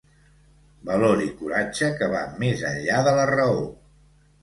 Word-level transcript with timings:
Valor 0.91 1.21
i 1.27 1.27
coratge 1.43 1.91
que 2.01 2.09
va 2.17 2.25
més 2.47 2.67
enllà 2.73 3.01
de 3.11 3.17
la 3.23 3.31
raó. 3.37 3.65